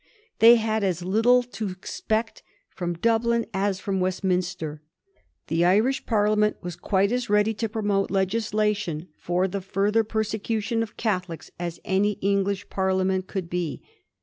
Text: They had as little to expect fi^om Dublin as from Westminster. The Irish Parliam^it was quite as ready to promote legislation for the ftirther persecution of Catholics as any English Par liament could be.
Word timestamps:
They 0.39 0.55
had 0.55 0.83
as 0.83 1.03
little 1.05 1.43
to 1.43 1.69
expect 1.69 2.41
fi^om 2.75 2.99
Dublin 3.01 3.45
as 3.53 3.79
from 3.79 3.99
Westminster. 3.99 4.81
The 5.45 5.63
Irish 5.63 6.05
Parliam^it 6.05 6.55
was 6.59 6.75
quite 6.75 7.11
as 7.11 7.29
ready 7.29 7.53
to 7.53 7.69
promote 7.69 8.09
legislation 8.09 9.09
for 9.19 9.47
the 9.47 9.61
ftirther 9.61 10.07
persecution 10.07 10.81
of 10.81 10.97
Catholics 10.97 11.51
as 11.59 11.79
any 11.85 12.13
English 12.13 12.67
Par 12.71 12.89
liament 12.89 13.27
could 13.27 13.47
be. 13.47 13.83